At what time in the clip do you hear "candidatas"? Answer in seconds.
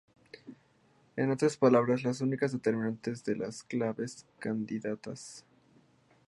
4.39-5.45